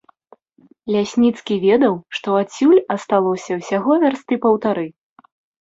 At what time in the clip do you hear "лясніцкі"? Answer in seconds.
0.95-1.57